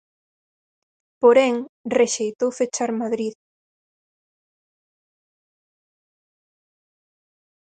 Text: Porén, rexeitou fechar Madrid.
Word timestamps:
Porén, 1.21 1.55
rexeitou 1.99 2.49
fechar 2.59 2.91
Madrid. 3.01 3.33